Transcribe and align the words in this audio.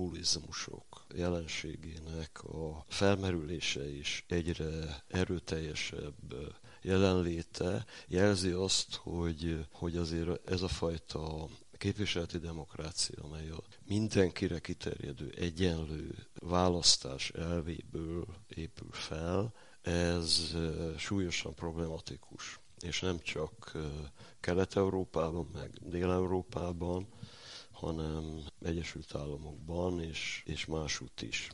populizmusok 0.00 1.04
jelenségének 1.14 2.42
a 2.44 2.84
felmerülése 2.88 3.90
is 3.96 4.24
egyre 4.28 5.02
erőteljesebb 5.08 6.34
jelenléte 6.82 7.84
jelzi 8.08 8.50
azt, 8.50 8.94
hogy, 8.94 9.66
hogy 9.72 9.96
azért 9.96 10.48
ez 10.50 10.62
a 10.62 10.68
fajta 10.68 11.48
képviseleti 11.78 12.38
demokrácia, 12.38 13.22
amely 13.22 13.48
a 13.50 13.62
mindenkire 13.86 14.58
kiterjedő 14.58 15.34
egyenlő 15.38 16.26
választás 16.34 17.30
elvéből 17.30 18.24
épül 18.48 18.92
fel, 18.92 19.52
ez 19.82 20.56
súlyosan 20.96 21.54
problematikus. 21.54 22.60
És 22.78 23.00
nem 23.00 23.18
csak 23.18 23.72
Kelet-Európában, 24.40 25.50
meg 25.52 25.70
Dél-Európában, 25.82 27.06
hanem 27.80 28.40
Egyesült 28.62 29.14
Államokban 29.14 30.00
és, 30.00 30.42
és 30.46 30.66
másút 30.66 31.22
is. 31.22 31.48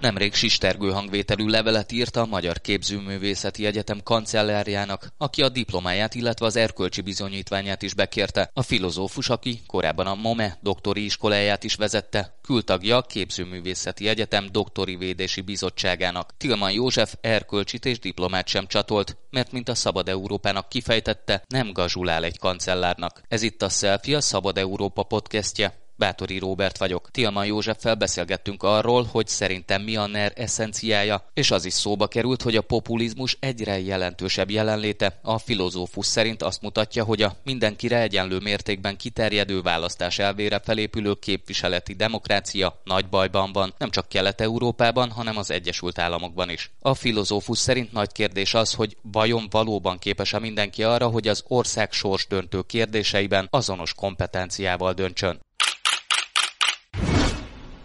Nemrég 0.00 0.34
sistergő 0.34 0.90
hangvételű 0.90 1.46
levelet 1.46 1.92
írt 1.92 2.16
a 2.16 2.26
Magyar 2.26 2.60
Képzőművészeti 2.60 3.66
Egyetem 3.66 4.02
kancellárjának, 4.02 5.12
aki 5.16 5.42
a 5.42 5.48
diplomáját, 5.48 6.14
illetve 6.14 6.46
az 6.46 6.56
erkölcsi 6.56 7.00
bizonyítványát 7.00 7.82
is 7.82 7.94
bekérte. 7.94 8.50
A 8.52 8.62
filozófus, 8.62 9.28
aki 9.28 9.60
korábban 9.66 10.06
a 10.06 10.14
MOME 10.14 10.58
doktori 10.62 11.04
iskoláját 11.04 11.64
is 11.64 11.74
vezette, 11.74 12.38
kültagja 12.42 12.96
a 12.96 13.02
Képzőművészeti 13.02 14.08
Egyetem 14.08 14.48
doktori 14.52 14.96
védési 14.96 15.40
bizottságának. 15.40 16.34
Tilman 16.36 16.72
József 16.72 17.14
erkölcsit 17.20 17.84
és 17.84 17.98
diplomát 17.98 18.48
sem 18.48 18.66
csatolt, 18.66 19.16
mert 19.30 19.52
mint 19.52 19.68
a 19.68 19.74
Szabad 19.74 20.08
Európának 20.08 20.68
kifejtette, 20.68 21.42
nem 21.48 21.72
gazsulál 21.72 22.24
egy 22.24 22.38
kancellárnak. 22.38 23.22
Ez 23.28 23.42
itt 23.42 23.62
a 23.62 23.68
Selfie, 23.68 24.16
a 24.16 24.20
Szabad 24.20 24.58
Európa 24.58 25.02
podcastje. 25.02 25.87
Bátori 25.98 26.38
Róbert 26.38 26.78
vagyok. 26.78 27.10
Tilman 27.10 27.46
Józseffel 27.46 27.94
beszélgettünk 27.94 28.62
arról, 28.62 29.04
hogy 29.04 29.26
szerintem 29.26 29.82
mi 29.82 29.96
a 29.96 30.06
NER 30.06 30.32
eszenciája, 30.36 31.24
és 31.34 31.50
az 31.50 31.64
is 31.64 31.72
szóba 31.72 32.06
került, 32.06 32.42
hogy 32.42 32.56
a 32.56 32.60
populizmus 32.60 33.36
egyre 33.40 33.80
jelentősebb 33.80 34.50
jelenléte 34.50 35.18
a 35.22 35.38
filozófus 35.38 36.06
szerint 36.06 36.42
azt 36.42 36.62
mutatja, 36.62 37.04
hogy 37.04 37.22
a 37.22 37.36
mindenkire 37.44 38.00
egyenlő 38.00 38.38
mértékben 38.38 38.96
kiterjedő 38.96 39.60
választás 39.60 40.18
elvére 40.18 40.60
felépülő 40.64 41.14
képviseleti 41.14 41.94
demokrácia 41.94 42.80
nagy 42.84 43.08
bajban 43.08 43.52
van, 43.52 43.74
nem 43.78 43.90
csak 43.90 44.08
Kelet-Európában, 44.08 45.10
hanem 45.10 45.36
az 45.36 45.50
Egyesült 45.50 45.98
Államokban 45.98 46.50
is. 46.50 46.70
A 46.80 46.94
filozófus 46.94 47.58
szerint 47.58 47.92
nagy 47.92 48.12
kérdés 48.12 48.54
az, 48.54 48.72
hogy 48.72 48.96
vajon 49.02 49.46
valóban 49.50 49.98
képes-e 49.98 50.38
mindenki 50.38 50.82
arra, 50.82 51.06
hogy 51.06 51.28
az 51.28 51.44
ország 51.46 51.92
sorsdöntő 51.92 52.62
kérdéseiben 52.62 53.46
azonos 53.50 53.94
kompetenciával 53.94 54.92
döntsön. 54.92 55.46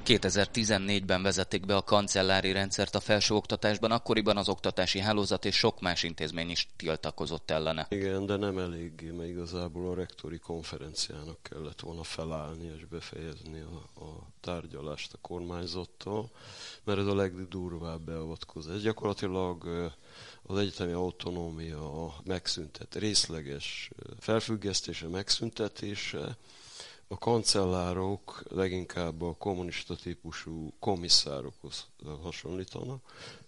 2014-ben 0.06 1.23
vezették 1.23 1.66
be 1.66 1.76
a 1.76 1.82
kancellári 1.82 2.52
rendszert 2.52 2.96
a 2.96 3.00
felsőoktatásban, 3.00 3.92
akkoriban 3.92 4.38
az 4.38 4.50
oktatási 4.50 5.00
hálózat 5.00 5.46
és 5.46 5.56
sok 5.56 5.82
más 5.82 6.04
intézmény 6.04 6.50
is 6.50 6.68
tiltakozott 6.76 7.52
ellene. 7.52 7.88
Igen, 7.90 8.26
de 8.26 8.36
nem 8.36 8.58
eléggé, 8.58 9.09
mert 9.09 9.30
igazából 9.30 9.92
a 9.92 9.96
rektori 9.96 10.38
konferenciának 10.38 11.38
kellett 11.42 11.80
volna 11.80 12.04
felállni 12.04 12.72
és 12.78 12.86
befejezni 12.86 13.59
a, 13.59 14.04
a 14.04 14.28
tárgyalást 14.42 15.14
a 15.14 15.18
kormányzattal, 15.22 16.30
mert 16.84 17.00
ez 17.00 17.06
a 17.06 17.16
legdurvább 17.16 18.02
beavatkozás. 18.02 18.81
Gyakorlatilag 18.81 19.68
az 20.44 20.58
egyetemi 20.58 20.92
autonómia 20.92 22.14
megszüntet, 22.24 22.96
részleges 22.96 23.92
felfüggesztése, 24.20 25.08
megszüntetése, 25.08 26.38
a 27.14 27.17
kancellárok 27.17 28.44
leginkább 28.50 29.22
a 29.22 29.36
kommunista 29.38 29.96
típusú 29.96 30.74
komisszárokhoz 30.79 31.85
hasonlítanak. 32.22 33.01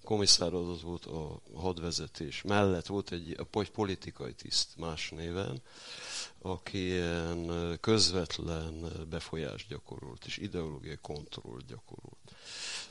Komisszár 0.03 0.53
az 0.53 0.81
volt 0.81 1.05
a 1.05 1.39
hadvezetés 1.53 2.41
mellett, 2.41 2.85
volt 2.85 3.11
egy, 3.11 3.35
egy 3.53 3.71
politikai 3.71 4.33
tiszt 4.33 4.77
más 4.77 5.09
néven, 5.09 5.61
aki 6.41 6.85
ilyen 6.85 7.77
közvetlen 7.81 8.91
befolyást 9.09 9.67
gyakorolt, 9.67 10.25
és 10.25 10.37
ideológiai 10.37 10.97
kontrollt 11.01 11.65
gyakorolt. 11.65 12.35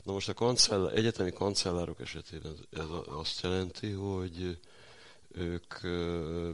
Na 0.03 0.11
most 0.13 0.29
a 0.29 0.33
kancellár, 0.33 0.97
egyetemi 0.97 1.31
kancellárok 1.31 1.99
esetében 1.99 2.55
ez 2.71 2.85
azt 3.05 3.41
jelenti, 3.41 3.91
hogy 3.91 4.57
ők 5.31 5.73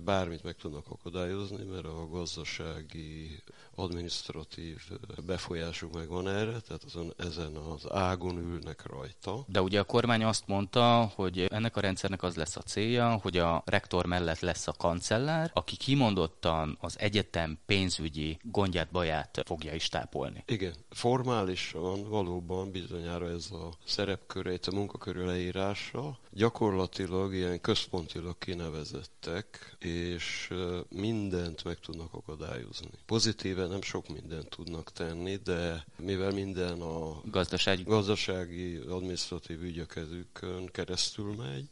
bármit 0.03 0.43
meg 0.43 0.55
tudnak 0.55 0.85
akadályozni, 0.89 1.63
mert 1.63 1.85
a 1.85 2.07
gazdasági 2.07 3.41
administratív 3.75 4.77
befolyásuk 5.25 5.93
megvan 5.93 6.27
erre, 6.27 6.59
tehát 6.59 6.83
azon, 6.85 7.13
ezen 7.17 7.55
az 7.55 7.91
ágon 7.91 8.37
ülnek 8.37 8.85
rajta. 8.85 9.43
De 9.47 9.61
ugye 9.61 9.79
a 9.79 9.83
kormány 9.83 10.23
azt 10.23 10.47
mondta, 10.47 11.11
hogy 11.15 11.39
ennek 11.49 11.75
a 11.75 11.79
rendszernek 11.79 12.23
az 12.23 12.35
lesz 12.35 12.55
a 12.55 12.61
célja, 12.61 13.19
hogy 13.21 13.37
a 13.37 13.63
rektor 13.65 14.05
mellett 14.05 14.39
lesz 14.39 14.67
a 14.67 14.73
kancellár, 14.77 15.51
aki 15.53 15.75
kimondottan 15.75 16.77
az 16.79 16.99
egyetem 16.99 17.59
pénzügyi 17.65 18.39
gondját, 18.43 18.91
baját 18.91 19.41
fogja 19.45 19.73
is 19.73 19.89
tápolni. 19.89 20.43
Igen, 20.47 20.73
formálisan 20.89 22.09
valóban 22.09 22.71
bizonyára 22.71 23.29
ez 23.29 23.51
a 23.51 23.69
szerepköre, 23.85 24.57
a 24.65 24.75
munkakörű 24.75 25.23
leírása 25.23 26.19
gyakorlatilag 26.31 27.33
ilyen 27.33 27.61
központilag 27.61 28.37
kinevezettek, 28.61 29.75
és 29.79 30.53
mindent 30.89 31.63
meg 31.63 31.79
tudnak 31.79 32.13
akadályozni. 32.13 32.89
Pozitíven 33.05 33.69
nem 33.69 33.81
sok 33.81 34.07
mindent 34.07 34.49
tudnak 34.49 34.91
tenni, 34.91 35.35
de 35.35 35.85
mivel 35.97 36.31
minden 36.31 36.81
a 36.81 37.21
gazdasági, 37.25 37.83
gazdasági 37.83 38.75
adminisztratív 38.75 39.63
ügyekezőkön 39.63 40.65
keresztül 40.65 41.35
megy, 41.35 41.69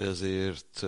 ezért 0.00 0.80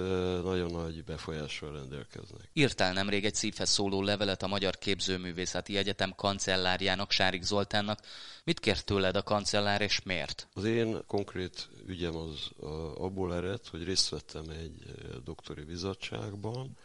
nagyon 0.42 0.70
nagy 0.70 1.04
befolyással 1.04 1.72
rendelkeznek. 1.72 2.50
Írtál 2.52 2.92
nemrég 2.92 3.24
egy 3.24 3.34
szívhez 3.34 3.70
szóló 3.70 4.02
levelet 4.02 4.42
a 4.42 4.46
Magyar 4.46 4.78
Képzőművészeti 4.78 5.76
Egyetem 5.76 6.14
kancellárjának, 6.14 7.10
Sárik 7.10 7.42
Zoltánnak. 7.42 8.00
Mit 8.44 8.60
kért 8.60 8.84
tőled 8.84 9.16
a 9.16 9.22
kancellár, 9.22 9.80
és 9.80 10.02
miért? 10.02 10.48
Az 10.54 10.64
én 10.64 11.02
konkrét 11.06 11.68
ügyem 11.86 12.16
az 12.16 12.48
abból 12.96 13.34
ered, 13.34 13.66
hogy 13.70 13.84
részt 13.84 14.08
vettem 14.08 14.48
egy 14.48 14.84
doktori 15.24 15.62
bizottságban, 15.62 16.76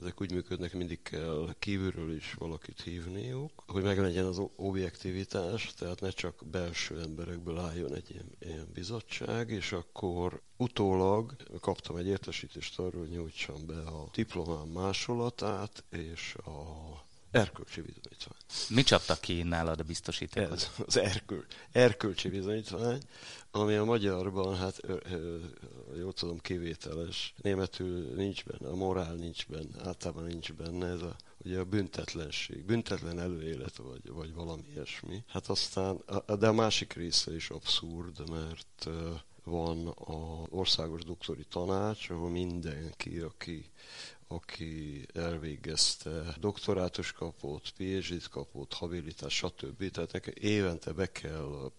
ezek 0.00 0.20
úgy 0.20 0.32
működnek, 0.32 0.72
mindig 0.74 1.02
kell 1.02 1.54
kívülről 1.58 2.14
is 2.14 2.34
valakit 2.34 2.80
hívniuk, 2.80 3.62
hogy 3.66 3.82
meglegyen 3.82 4.24
az 4.24 4.42
objektivitás, 4.56 5.74
tehát 5.74 6.00
ne 6.00 6.10
csak 6.10 6.42
belső 6.50 7.00
emberekből 7.00 7.58
álljon 7.58 7.94
egy 7.94 8.10
ilyen, 8.10 8.30
ilyen 8.38 8.68
bizottság, 8.74 9.50
és 9.50 9.72
akkor 9.72 10.40
utólag 10.56 11.36
kaptam 11.60 11.96
egy 11.96 12.06
értesítést 12.06 12.78
arról, 12.78 13.00
hogy 13.00 13.10
nyújtsam 13.10 13.66
be 13.66 13.80
a 13.82 14.08
diplomám 14.12 14.68
másolatát 14.68 15.84
és 15.90 16.34
a 16.34 17.10
erkölcsi 17.32 17.80
bizonyítvány. 17.80 18.36
Mi 18.68 18.82
csaptak 18.82 19.20
ki 19.20 19.42
nálad 19.42 19.80
a 19.80 19.82
biztosítékot? 19.82 20.52
Ez 20.52 20.70
az 20.86 20.96
erköl, 20.96 21.44
erkölcsi 21.72 22.28
bizonyítvány, 22.28 23.00
ami 23.50 23.74
a 23.74 23.84
magyarban, 23.84 24.56
hát 24.56 24.80
jól 25.98 26.12
tudom, 26.12 26.38
kivételes. 26.38 27.34
Németül 27.42 28.14
nincs 28.14 28.44
benne, 28.44 28.72
a 28.72 28.74
morál 28.74 29.14
nincs 29.14 29.46
benne, 29.46 29.84
általában 29.84 30.24
nincs 30.24 30.52
benne 30.52 30.86
ez 30.86 31.02
a 31.02 31.16
ugye 31.44 31.58
a 31.58 31.64
büntetlenség, 31.64 32.64
büntetlen 32.64 33.18
előélet, 33.18 33.76
vagy, 33.76 34.10
vagy 34.10 34.34
valami 34.34 34.62
ilyesmi. 34.74 35.22
Hát 35.26 35.48
aztán, 35.48 36.04
de 36.38 36.48
a 36.48 36.52
másik 36.52 36.92
része 36.92 37.34
is 37.34 37.50
abszurd, 37.50 38.30
mert 38.30 38.88
van 39.44 39.88
a 39.88 40.46
országos 40.50 41.02
doktori 41.02 41.44
tanács, 41.50 42.10
ahol 42.10 42.30
mindenki, 42.30 43.18
aki 43.18 43.70
aki 44.32 45.06
elvégezte, 45.14 46.34
doktorátus 46.40 47.12
kapott, 47.12 47.72
PhD-t 47.76 48.28
kapott, 48.28 48.72
habilitás, 48.72 49.34
stb. 49.34 49.90
Tehát 49.90 50.26
évente 50.26 50.92
be 50.92 51.12
kell 51.12 51.70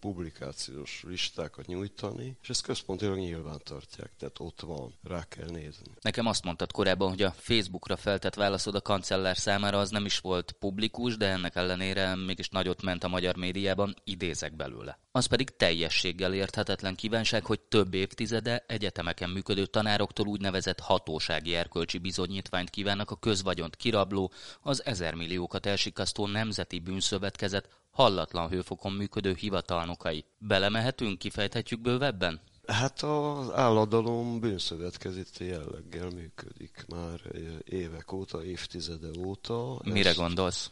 publikációs 0.00 1.04
listákat 1.06 1.66
nyújtani, 1.66 2.36
és 2.42 2.48
ezt 2.48 2.62
központilag 2.62 3.18
nyilván 3.18 3.60
tartják, 3.64 4.10
tehát 4.18 4.38
ott 4.38 4.60
van, 4.60 4.94
rá 5.02 5.24
kell 5.28 5.48
nézni. 5.48 5.86
Nekem 6.00 6.26
azt 6.26 6.44
mondtad 6.44 6.72
korábban, 6.72 7.08
hogy 7.08 7.22
a 7.22 7.30
Facebookra 7.30 7.96
feltett 7.96 8.34
válaszod 8.34 8.74
a 8.74 8.80
kancellár 8.80 9.36
számára 9.36 9.78
az 9.78 9.90
nem 9.90 10.04
is 10.04 10.18
volt 10.18 10.52
publikus, 10.52 11.16
de 11.16 11.26
ennek 11.26 11.56
ellenére 11.56 12.14
mégis 12.14 12.48
nagyot 12.48 12.82
ment 12.82 13.04
a 13.04 13.08
magyar 13.08 13.36
médiában, 13.36 13.96
idézek 14.04 14.56
belőle. 14.56 14.98
Az 15.12 15.26
pedig 15.26 15.56
teljességgel 15.56 16.34
érthetetlen 16.34 16.94
kívánság, 16.94 17.44
hogy 17.44 17.60
több 17.60 17.94
évtizede 17.94 18.64
egyetemeken 18.66 19.30
működő 19.30 19.66
tanároktól 19.66 20.26
úgynevezett 20.26 20.80
hatósági 20.80 21.54
erkölcsi 21.54 21.95
erkölcsi 21.96 21.98
bizonyítványt 21.98 22.70
kívánnak 22.70 23.10
a 23.10 23.16
közvagyont 23.16 23.76
kirabló, 23.76 24.30
az 24.62 24.84
ezermilliókat 24.84 25.66
elsikasztó 25.66 26.26
Nemzeti 26.26 26.78
Bűnszövetkezet 26.78 27.68
hallatlan 27.90 28.48
hőfokon 28.48 28.92
működő 28.92 29.34
hivatalnokai. 29.34 30.24
Belemehetünk, 30.38 31.18
kifejthetjük 31.18 31.80
bővebben? 31.80 32.40
Hát 32.66 33.02
az 33.02 33.50
álladalom 33.52 34.40
bűnszövetkezeti 34.40 35.44
jelleggel 35.44 36.08
működik 36.10 36.84
már 36.88 37.20
évek 37.64 38.12
óta, 38.12 38.44
évtizede 38.44 39.08
óta. 39.18 39.80
Mire 39.84 40.08
Ezt... 40.08 40.18
gondolsz? 40.18 40.70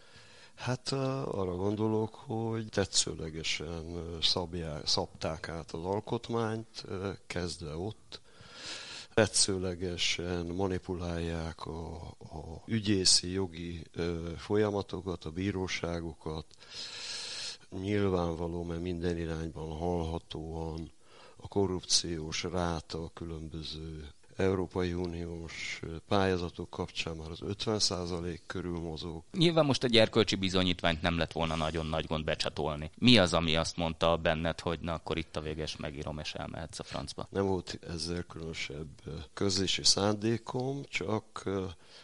Hát 0.54 0.92
arra 0.92 1.56
gondolok, 1.56 2.14
hogy 2.14 2.68
tetszőlegesen 2.68 3.84
szabják, 4.22 4.86
szabták 4.86 5.48
át 5.48 5.72
az 5.72 5.84
alkotmányt, 5.84 6.84
kezdve 7.26 7.76
ott, 7.76 8.20
tetszőlegesen 9.14 10.46
manipulálják 10.46 11.66
a, 11.66 11.96
a 12.18 12.62
ügyészi 12.66 13.30
jogi 13.30 13.82
folyamatokat, 14.36 15.24
a 15.24 15.30
bíróságokat. 15.30 16.46
Nyilvánvaló, 17.70 18.62
mert 18.62 18.80
minden 18.80 19.16
irányban 19.16 19.76
hallhatóan 19.76 20.90
a 21.36 21.48
korrupciós 21.48 22.42
ráta 22.42 23.02
a 23.02 23.10
különböző 23.14 24.08
Európai 24.36 24.92
Uniós 24.92 25.80
pályázatok 26.08 26.70
kapcsán 26.70 27.16
már 27.16 27.30
az 27.30 27.40
50% 27.46 28.38
körül 28.46 28.78
mozog. 28.78 29.22
Nyilván 29.32 29.64
most 29.64 29.84
egy 29.84 29.96
erkölcsi 29.96 30.36
bizonyítványt 30.36 31.02
nem 31.02 31.18
lett 31.18 31.32
volna 31.32 31.54
nagyon 31.54 31.86
nagy 31.86 32.06
gond 32.06 32.24
becsatolni. 32.24 32.90
Mi 32.98 33.18
az, 33.18 33.32
ami 33.34 33.56
azt 33.56 33.76
mondta 33.76 34.16
benned, 34.16 34.60
hogy 34.60 34.80
na 34.80 34.92
akkor 34.92 35.18
itt 35.18 35.36
a 35.36 35.40
véges 35.40 35.76
megírom 35.76 36.18
és 36.18 36.34
elmehetsz 36.34 36.78
a 36.78 36.82
francba? 36.82 37.28
Nem 37.30 37.46
volt 37.46 37.78
ezzel 37.88 38.22
különösebb 38.22 38.88
közlési 39.34 39.84
szándékom, 39.84 40.82
csak 40.88 41.48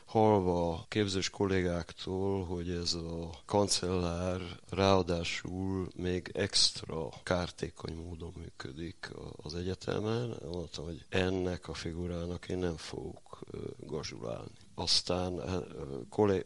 halva 0.05 0.85
képzős 0.89 1.31
kollégáktól, 1.31 2.45
hogy 2.45 2.71
ez 2.71 2.95
a 2.95 3.31
kancellár 3.45 4.41
ráadásul 4.69 5.89
még 5.97 6.31
extra 6.35 7.09
kártékony 7.23 7.95
módon 7.95 8.33
működik 8.37 9.11
az 9.43 9.55
egyetemen. 9.55 10.37
Mondtam, 10.53 10.85
hogy 10.85 11.05
ennek 11.09 11.69
a 11.69 11.75
figurának 11.75 12.20
én 12.49 12.59
nem 12.59 12.77
fogok 12.77 13.39
gazsulálni. 13.79 14.51
Aztán 14.75 15.41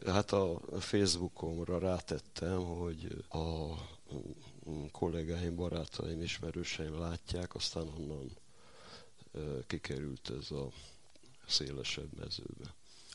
hát 0.05 0.31
a 0.31 0.59
Facebookomra 0.79 1.79
rátettem, 1.79 2.63
hogy 2.63 3.25
a 3.29 3.73
kollégáim, 4.91 5.55
barátaim, 5.55 6.21
ismerőseim 6.21 6.99
látják, 6.99 7.55
aztán 7.55 7.87
onnan 7.97 8.31
kikerült 9.67 10.31
ez 10.39 10.51
a 10.51 10.67
szélesebb 11.47 12.17
mezőbe. 12.19 12.73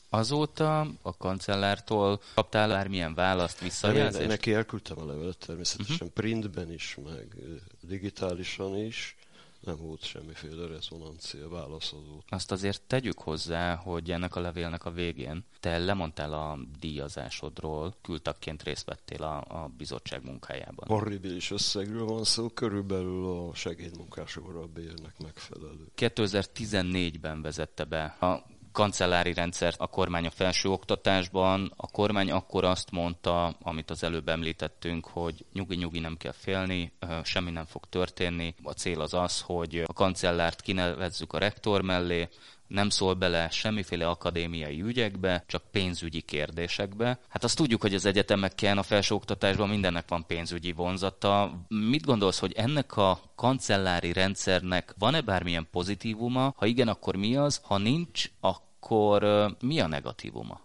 Azóta 0.09 0.79
a 1.01 1.17
kancellártól 1.17 2.21
kaptál 2.33 2.67
bármilyen 2.67 3.13
választ, 3.13 3.59
visszajelzést? 3.59 4.27
Neki 4.27 4.53
elküldtem 4.53 4.99
a 4.99 5.05
levelet 5.05 5.37
természetesen 5.37 5.93
uh-huh. 5.93 6.09
printben 6.09 6.71
is, 6.71 6.97
meg 7.03 7.35
digitálisan 7.81 8.77
is. 8.77 9.15
Nem 9.61 9.77
volt 9.77 10.03
semmiféle 10.03 10.67
rezonancia 10.67 11.49
válaszadó. 11.49 12.23
Azt 12.29 12.51
azért 12.51 12.81
tegyük 12.81 13.19
hozzá, 13.19 13.75
hogy 13.75 14.11
ennek 14.11 14.35
a 14.35 14.39
levélnek 14.39 14.85
a 14.85 14.91
végén 14.91 15.45
te 15.59 15.77
lemondtál 15.77 16.33
a 16.33 16.59
díjazásodról, 16.79 17.95
küldtakként 18.01 18.63
részt 18.63 18.85
vettél 18.85 19.23
a, 19.23 19.63
a 19.63 19.71
bizottság 19.77 20.23
munkájában. 20.23 20.87
Horribilis 20.87 21.51
összegről 21.51 22.05
van 22.05 22.23
szó, 22.23 22.49
körülbelül 22.49 23.25
a 23.25 23.53
segédmunkásokra 23.53 24.59
a 24.59 24.67
bérnek 24.67 25.19
megfelelő. 25.23 25.91
2014-ben 25.97 27.41
vezette 27.41 27.83
be 27.83 28.03
a 28.03 28.45
kancellári 28.71 29.33
rendszert 29.33 29.79
a 29.79 29.87
kormány 29.87 30.25
a 30.25 30.29
felső 30.29 30.69
oktatásban. 30.69 31.73
A 31.75 31.87
kormány 31.87 32.31
akkor 32.31 32.63
azt 32.63 32.91
mondta, 32.91 33.45
amit 33.61 33.89
az 33.89 34.03
előbb 34.03 34.29
említettünk, 34.29 35.05
hogy 35.05 35.45
nyugi-nyugi 35.53 35.99
nem 35.99 36.17
kell 36.17 36.31
félni, 36.31 36.91
semmi 37.23 37.51
nem 37.51 37.65
fog 37.65 37.85
történni. 37.89 38.55
A 38.63 38.71
cél 38.71 39.01
az 39.01 39.13
az, 39.13 39.41
hogy 39.41 39.83
a 39.85 39.93
kancellárt 39.93 40.61
kinevezzük 40.61 41.33
a 41.33 41.37
rektor 41.37 41.81
mellé, 41.81 42.29
nem 42.71 42.89
szól 42.89 43.13
bele 43.13 43.49
semmiféle 43.49 44.07
akadémiai 44.07 44.81
ügyekbe, 44.81 45.43
csak 45.47 45.63
pénzügyi 45.71 46.21
kérdésekbe. 46.21 47.19
Hát 47.27 47.43
azt 47.43 47.55
tudjuk, 47.55 47.81
hogy 47.81 47.93
az 47.93 48.05
egyetemeken, 48.05 48.77
a 48.77 48.83
felsőoktatásban 48.83 49.69
mindennek 49.69 50.09
van 50.09 50.25
pénzügyi 50.25 50.71
vonzata. 50.71 51.65
Mit 51.67 52.05
gondolsz, 52.05 52.39
hogy 52.39 52.53
ennek 52.53 52.97
a 52.97 53.21
kancellári 53.35 54.13
rendszernek 54.13 54.93
van-e 54.97 55.21
bármilyen 55.21 55.67
pozitívuma? 55.71 56.53
Ha 56.57 56.65
igen, 56.65 56.87
akkor 56.87 57.15
mi 57.15 57.35
az? 57.35 57.61
Ha 57.63 57.77
nincs, 57.77 58.31
akkor 58.39 59.23
mi 59.59 59.79
a 59.79 59.87
negatívuma? 59.87 60.61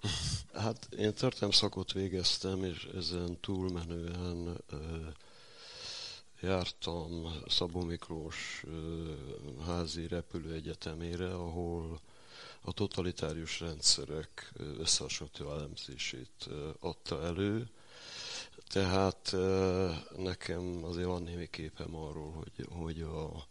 Hát 0.54 0.88
én 0.98 1.12
szakot 1.50 1.92
végeztem, 1.92 2.64
és 2.64 2.88
ezen 2.96 3.38
túlmenően 3.40 4.56
jártam 6.40 7.32
Szabó 7.46 7.80
Miklós 7.80 8.64
házi 9.66 10.06
repülőegyetemére, 10.06 11.34
ahol 11.34 12.00
a 12.60 12.72
totalitárius 12.72 13.60
rendszerek 13.60 14.52
összehasonlító 14.78 15.50
elemzését 15.52 16.48
adta 16.80 17.24
elő. 17.24 17.68
Tehát 18.68 19.34
nekem 20.16 20.84
azért 20.84 21.06
van 21.06 21.22
némi 21.22 21.48
képem 21.50 21.96
arról, 21.96 22.32
hogy, 22.32 22.66
hogy 22.70 23.00
a 23.00 23.46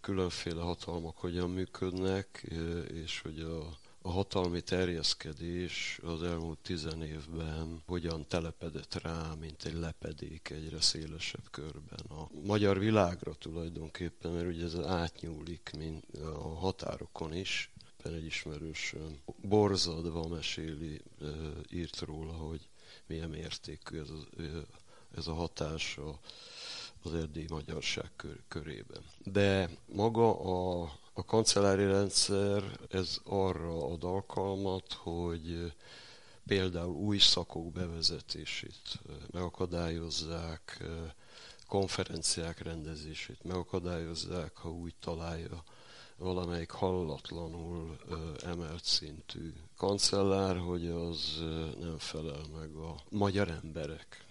különféle 0.00 0.62
hatalmak 0.62 1.18
hogyan 1.18 1.50
működnek, 1.50 2.46
és 2.92 3.20
hogy 3.20 3.40
a 3.40 3.78
a 4.06 4.10
hatalmi 4.10 4.60
terjeszkedés 4.60 6.00
az 6.02 6.22
elmúlt 6.22 6.58
tizen 6.58 7.02
évben 7.02 7.82
hogyan 7.86 8.26
telepedett 8.26 8.94
rá, 8.94 9.34
mint 9.40 9.64
egy 9.64 9.74
lepedék 9.74 10.50
egyre 10.50 10.80
szélesebb 10.80 11.50
körben. 11.50 12.00
A 12.08 12.28
magyar 12.44 12.78
világra 12.78 13.34
tulajdonképpen, 13.34 14.32
mert 14.32 14.46
ugye 14.46 14.64
ez 14.64 14.74
átnyúlik 14.74 15.70
mint 15.76 16.04
a 16.16 16.54
határokon 16.54 17.34
is, 17.34 17.70
egy 18.02 18.24
ismerős 18.24 18.94
borzadva 19.42 20.28
meséli, 20.28 21.00
írt 21.70 22.00
róla, 22.00 22.32
hogy 22.32 22.68
milyen 23.06 23.30
mértékű 23.30 23.98
ez 23.98 24.10
a, 24.10 24.26
ez 25.16 25.26
a 25.26 25.34
hatás 25.34 25.98
az 27.02 27.14
erdélyi 27.14 27.46
magyarság 27.48 28.10
kör, 28.16 28.42
körében. 28.48 29.02
De 29.22 29.70
maga 29.86 30.40
a 30.40 30.92
a 31.14 31.24
kancellári 31.24 31.84
rendszer 31.84 32.78
ez 32.90 33.18
arra 33.24 33.86
ad 33.86 34.04
alkalmat, 34.04 34.92
hogy 34.92 35.72
például 36.46 36.94
új 36.94 37.18
szakok 37.18 37.72
bevezetését 37.72 39.00
megakadályozzák, 39.32 40.84
konferenciák 41.68 42.62
rendezését 42.62 43.44
megakadályozzák, 43.44 44.56
ha 44.56 44.70
úgy 44.70 44.94
találja 45.00 45.64
valamelyik 46.16 46.70
hallatlanul 46.70 47.98
emelt 48.42 48.84
szintű 48.84 49.52
kancellár, 49.76 50.56
hogy 50.56 50.86
az 50.86 51.38
nem 51.80 51.98
felel 51.98 52.44
meg 52.58 52.74
a 52.74 52.94
magyar 53.10 53.48
emberek 53.48 54.24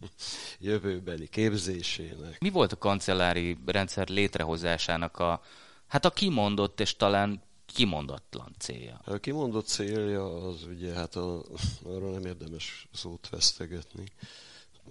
jövőbeli 0.60 1.28
képzésének. 1.28 2.40
Mi 2.40 2.50
volt 2.50 2.72
a 2.72 2.78
kancellári 2.78 3.58
rendszer 3.66 4.08
létrehozásának 4.08 5.18
a, 5.18 5.42
hát 5.86 6.04
a 6.04 6.10
kimondott 6.10 6.80
és 6.80 6.96
talán 6.96 7.42
kimondatlan 7.66 8.54
célja? 8.58 9.00
A 9.04 9.16
kimondott 9.16 9.66
célja 9.66 10.48
az 10.48 10.64
ugye, 10.64 10.92
hát 10.92 11.16
a, 11.16 11.42
arra 11.84 12.10
nem 12.10 12.24
érdemes 12.24 12.88
szót 12.92 13.28
vesztegetni, 13.28 14.04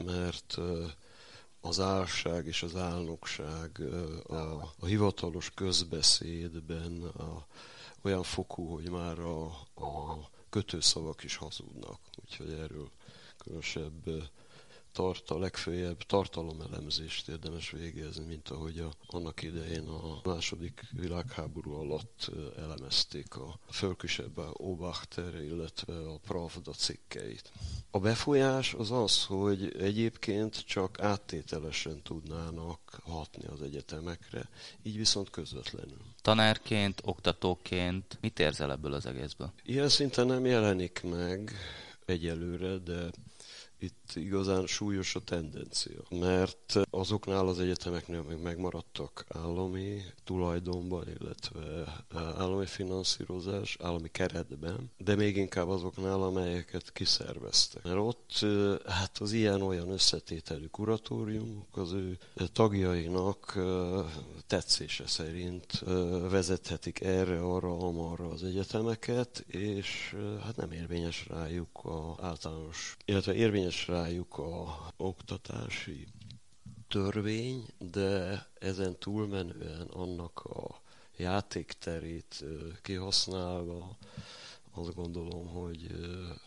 mert 0.05 0.57
az 1.61 1.79
álság 1.79 2.45
és 2.45 2.63
az 2.63 2.75
álnokság 2.75 3.81
a, 4.27 4.33
a 4.79 4.85
hivatalos 4.85 5.51
közbeszédben 5.55 7.03
a, 7.03 7.45
olyan 8.01 8.23
fokú, 8.23 8.65
hogy 8.65 8.89
már 8.89 9.19
a, 9.19 9.45
a 9.75 10.19
kötőszavak 10.49 11.23
is 11.23 11.35
hazudnak. 11.35 11.99
Úgyhogy 12.23 12.51
erről 12.51 12.91
különösebb 13.37 14.29
tart, 14.97 15.29
a 15.29 15.39
legfőjebb 15.39 15.97
tartalomelemzést 15.97 17.27
érdemes 17.27 17.71
végezni, 17.71 18.25
mint 18.25 18.49
ahogy 18.49 18.79
a, 18.79 18.91
annak 19.07 19.43
idején 19.43 19.87
a 19.87 20.19
második 20.23 20.81
világháború 20.91 21.73
alatt 21.73 22.31
elemezték 22.57 23.35
a 23.35 23.59
fölkisebb 23.69 24.37
Obachter, 24.53 25.35
illetve 25.43 25.93
a 25.93 26.17
Pravda 26.17 26.71
cikkeit. 26.71 27.51
A 27.91 27.99
befolyás 27.99 28.73
az 28.73 28.91
az, 28.91 29.25
hogy 29.25 29.75
egyébként 29.79 30.65
csak 30.65 31.01
áttételesen 31.01 32.01
tudnának 32.03 32.99
hatni 33.03 33.45
az 33.47 33.61
egyetemekre, 33.61 34.49
így 34.83 34.97
viszont 34.97 35.29
közvetlenül. 35.29 36.01
Tanárként, 36.21 37.01
oktatóként 37.05 38.17
mit 38.21 38.39
érzel 38.39 38.71
ebből 38.71 38.93
az 38.93 39.05
egészből? 39.05 39.51
Ilyen 39.63 39.89
szinten 39.89 40.25
nem 40.25 40.45
jelenik 40.45 41.01
meg 41.03 41.53
egyelőre, 42.05 42.77
de 42.77 43.09
itt 43.79 44.11
igazán 44.15 44.65
súlyos 44.65 45.15
a 45.15 45.19
tendencia, 45.19 46.01
mert 46.09 46.79
azoknál 46.89 47.47
az 47.47 47.59
egyetemeknél 47.59 48.21
meg 48.21 48.41
megmaradtak 48.41 49.25
állami 49.29 50.01
tulajdonban, 50.23 51.07
illetve 51.19 51.93
állami 52.13 52.65
finanszírozás, 52.65 53.77
állami 53.81 54.09
keretben, 54.11 54.91
de 54.97 55.15
még 55.15 55.37
inkább 55.37 55.67
azoknál, 55.67 56.23
amelyeket 56.23 56.91
kiszerveztek. 56.91 57.83
Mert 57.83 57.97
ott 57.97 58.45
hát 58.85 59.17
az 59.17 59.31
ilyen-olyan 59.31 59.89
összetételű 59.89 60.65
kuratóriumok 60.65 61.77
az 61.77 61.91
ő 61.91 62.17
tagjainak 62.53 63.59
tetszése 64.47 65.07
szerint 65.07 65.79
vezethetik 66.29 67.01
erre, 67.01 67.39
arra, 67.39 67.77
amarra 67.77 68.29
az 68.29 68.43
egyetemeket, 68.43 69.45
és 69.47 70.15
hát 70.43 70.55
nem 70.55 70.71
érvényes 70.71 71.27
rájuk 71.27 71.83
a 71.83 72.15
általános, 72.21 72.97
illetve 73.05 73.33
érvényes 73.67 73.87
rájuk 73.87 74.37
a 74.37 74.93
oktatási 74.97 76.07
törvény, 76.87 77.65
de 77.79 78.45
ezen 78.59 78.97
túlmenően 78.99 79.87
annak 79.87 80.39
a 80.39 80.81
játékterét 81.17 82.43
kihasználva 82.81 83.97
azt 84.71 84.95
gondolom, 84.95 85.47
hogy 85.47 85.87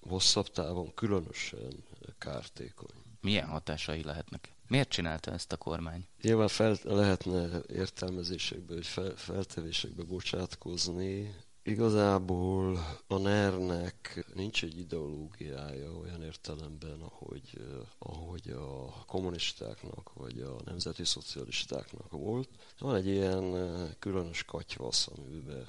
hosszabb 0.01 0.49
távon 0.49 0.95
különösen 0.95 1.85
kártékony. 2.19 2.97
Milyen 3.21 3.49
hatásai 3.49 4.03
lehetnek? 4.03 4.55
Miért 4.69 4.89
csinálta 4.89 5.33
ezt 5.33 5.53
a 5.53 5.57
kormány? 5.57 6.07
Nyilván 6.23 6.49
fel 6.49 6.77
lehetne 6.83 7.61
értelmezésekbe, 7.69 8.75
vagy 8.75 8.87
fel, 8.87 9.17
feltevésekbe 9.17 10.03
bocsátkozni. 10.03 11.35
Igazából 11.71 12.79
a 13.07 13.19
NER-nek 13.19 14.27
nincs 14.35 14.63
egy 14.63 14.79
ideológiája 14.79 15.93
olyan 15.93 16.23
értelemben, 16.23 17.01
ahogy, 17.01 17.63
ahogy 17.99 18.49
a 18.51 19.05
kommunistáknak, 19.07 20.11
vagy 20.15 20.41
a 20.41 20.57
nemzeti 20.65 21.05
szocialistáknak 21.05 22.11
volt. 22.11 22.49
Van 22.79 22.95
egy 22.95 23.07
ilyen 23.07 23.55
különös 23.99 24.45
katyvasz, 24.45 25.09
amiben 25.17 25.65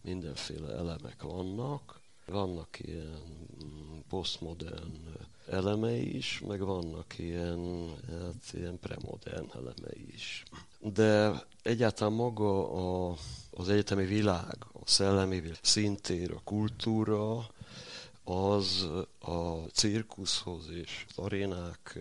mindenféle 0.00 0.72
elemek 0.72 1.22
vannak. 1.22 2.00
Vannak 2.26 2.80
ilyen 2.80 3.22
mm, 3.64 3.98
posztmodern 4.08 5.16
elemei 5.50 6.16
is, 6.16 6.42
meg 6.46 6.60
vannak 6.60 7.18
ilyen, 7.18 7.90
hát 8.10 8.52
ilyen 8.52 8.78
premodern 8.78 9.46
elemei 9.54 10.12
is. 10.12 10.42
De 10.80 11.42
egyáltalán 11.62 12.12
maga 12.12 12.72
a, 12.72 13.16
az 13.50 13.68
egyetemi 13.68 14.04
világ, 14.04 14.66
szellemi 14.88 15.42
szintér, 15.62 16.30
a 16.30 16.40
kultúra, 16.44 17.50
az 18.24 18.88
a 19.20 19.52
cirkuszhoz 19.72 20.70
és 20.70 21.04
az 21.08 21.24
arénák, 21.24 21.98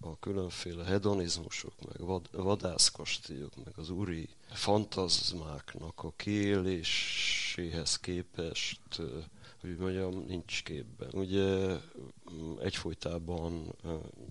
a 0.00 0.18
különféle 0.18 0.84
hedonizmusok, 0.84 1.72
meg 1.86 2.06
vad, 2.06 2.28
vadászkastélyok, 2.32 3.64
meg 3.64 3.72
az 3.76 3.90
uri 3.90 4.28
fantazmáknak 4.52 6.02
a 6.02 6.12
kiéléséhez 6.16 7.98
képest 7.98 8.80
hogy 9.64 9.76
mondjam, 9.76 10.24
nincs 10.26 10.62
képben. 10.62 11.08
Ugye 11.12 11.76
mm, 12.32 12.58
egyfolytában 12.60 13.74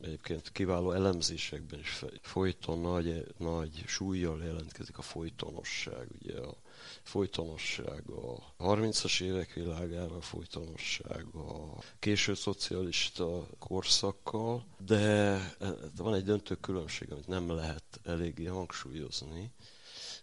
egyébként 0.02 0.52
kiváló 0.52 0.92
elemzésekben 0.92 1.80
is 1.80 2.04
folyton 2.22 2.80
nagy, 2.80 3.34
nagy 3.38 3.84
súlyjal 3.86 4.44
jelentkezik 4.44 4.98
a 4.98 5.02
folytonosság. 5.02 6.08
Ugye 6.22 6.40
a 6.40 6.56
folytonosság 7.04 8.10
a 8.10 8.54
30-as 8.60 9.22
évek 9.22 9.54
világában, 9.54 10.18
a 10.18 10.22
folytonosság 10.22 11.26
a 11.36 11.80
késő 12.00 12.34
szocialista 12.34 13.48
korszakkal, 13.60 14.66
de 14.86 15.40
van 15.98 16.14
egy 16.14 16.24
döntő 16.24 16.56
különbség, 16.56 17.12
amit 17.12 17.28
nem 17.28 17.50
lehet 17.52 18.00
eléggé 18.04 18.46
hangsúlyozni, 18.46 19.52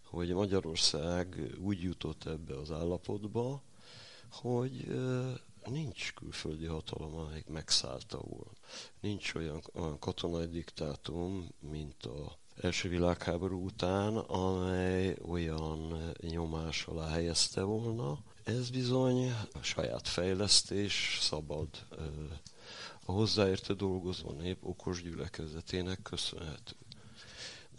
hogy 0.04 0.32
Magyarország 0.32 1.50
úgy 1.58 1.82
jutott 1.82 2.24
ebbe 2.26 2.56
az 2.58 2.70
állapotba, 2.70 3.62
hogy 4.30 4.86
nincs 5.66 6.12
külföldi 6.14 6.66
hatalom, 6.66 7.14
amelyik 7.14 7.46
megszállta 7.46 8.18
volna. 8.18 8.50
Nincs 9.00 9.34
olyan, 9.34 9.62
olyan 9.74 9.98
katonai 9.98 10.46
diktátum, 10.46 11.48
mint 11.60 12.04
a 12.04 12.38
első 12.60 12.88
világháború 12.88 13.64
után, 13.64 14.16
amely 14.16 15.16
olyan 15.28 16.12
nyomás 16.20 16.84
alá 16.86 17.08
helyezte 17.08 17.62
volna. 17.62 18.18
Ez 18.44 18.70
bizony 18.70 19.30
a 19.52 19.62
saját 19.62 20.08
fejlesztés, 20.08 21.18
szabad, 21.20 21.68
a 23.04 23.12
hozzáértő 23.12 23.74
dolgozó 23.74 24.30
nép 24.30 24.58
okos 24.62 25.02
gyülekezetének 25.02 26.02
köszönhető. 26.02 26.72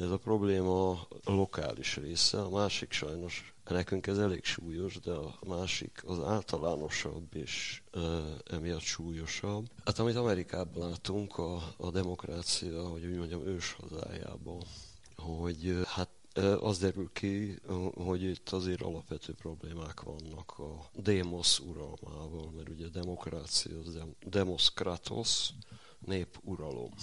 Ez 0.01 0.10
a 0.10 0.17
probléma 0.17 0.91
a 0.91 1.08
lokális 1.25 1.96
része, 1.96 2.41
a 2.41 2.50
másik 2.50 2.91
sajnos 2.91 3.53
Nekünk 3.70 4.08
ez 4.08 4.17
elég 4.17 4.43
súlyos, 4.43 5.00
de 5.00 5.12
a 5.12 5.39
másik 5.48 6.03
az 6.05 6.20
általánosabb 6.20 7.36
és 7.36 7.81
e, 7.91 8.00
emiatt 8.55 8.81
súlyosabb. 8.81 9.67
Hát 9.86 10.00
amit 10.00 10.15
Amerikában 10.15 10.89
látunk, 10.89 11.38
a, 11.38 11.74
a 11.77 11.91
demokrácia, 11.91 12.88
hogy 12.88 13.05
úgy 13.05 13.17
mondjam, 13.17 13.48
ős 13.48 13.77
hazájában, 13.79 14.63
hogy 15.15 15.81
hát 15.86 16.10
az 16.60 16.77
derül 16.77 17.10
ki, 17.13 17.60
hogy 17.93 18.24
itt 18.24 18.50
azért 18.50 18.81
alapvető 18.81 19.34
problémák 19.34 20.01
vannak 20.01 20.60
a 20.60 20.89
démosz 20.93 21.60
uralmával, 21.60 22.51
mert 22.55 22.70
ugye 22.70 22.88
demokrácia, 22.88 23.79
az 23.79 23.98
demos 24.25 24.74
kratos, 24.74 25.50
nép 26.00 26.39
uralom. 26.43 26.93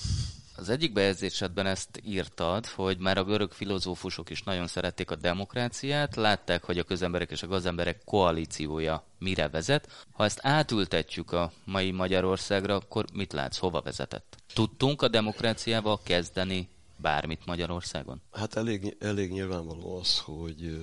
Az 0.58 0.68
egyik 0.68 0.92
bejegyzésedben 0.92 1.66
ezt 1.66 2.00
írtad, 2.04 2.66
hogy 2.66 2.98
már 2.98 3.18
a 3.18 3.24
görög 3.24 3.52
filozófusok 3.52 4.30
is 4.30 4.42
nagyon 4.42 4.66
szerették 4.66 5.10
a 5.10 5.16
demokráciát, 5.16 6.16
látták, 6.16 6.64
hogy 6.64 6.78
a 6.78 6.82
közemberek 6.82 7.30
és 7.30 7.42
a 7.42 7.46
gazemberek 7.46 8.04
koalíciója 8.04 9.04
mire 9.18 9.48
vezet. 9.48 10.06
Ha 10.12 10.24
ezt 10.24 10.38
átültetjük 10.42 11.32
a 11.32 11.52
mai 11.64 11.90
Magyarországra, 11.90 12.74
akkor 12.74 13.04
mit 13.12 13.32
látsz, 13.32 13.56
hova 13.56 13.80
vezetett? 13.80 14.36
Tudtunk 14.54 15.02
a 15.02 15.08
demokráciával 15.08 16.00
kezdeni 16.02 16.68
bármit 16.96 17.46
Magyarországon? 17.46 18.22
Hát 18.32 18.56
elég, 18.56 18.96
elég 19.00 19.30
nyilvánvaló 19.30 19.96
az, 19.96 20.18
hogy 20.18 20.78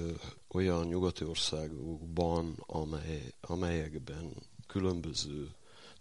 olyan 0.47 0.85
nyugati 0.85 1.25
országokban, 1.25 2.63
amely, 2.65 3.33
amelyekben 3.41 4.33
különböző 4.67 5.49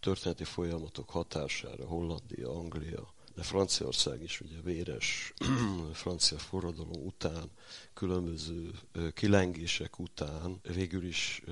történeti 0.01 0.45
folyamatok 0.45 1.11
hatására, 1.11 1.87
Hollandia, 1.87 2.51
Anglia, 2.51 3.14
de 3.35 3.43
Franciaország 3.43 4.23
is 4.23 4.41
ugye 4.41 4.61
véres 4.63 5.33
francia 5.93 6.39
forradalom 6.39 7.05
után, 7.05 7.51
különböző 7.95 8.71
kilengések 9.15 9.99
után 9.99 10.61
végül 10.63 11.07
is, 11.07 11.43